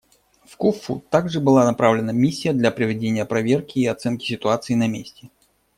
В 0.45 0.57
Куффу 0.57 1.03
также 1.11 1.39
была 1.39 1.63
направлена 1.65 2.09
миссия 2.11 2.53
для 2.53 2.71
проведения 2.71 3.23
проверки 3.23 3.77
и 3.77 3.85
оценки 3.85 4.25
ситуации 4.25 4.73
на 4.73 4.87
месте. 4.87 5.29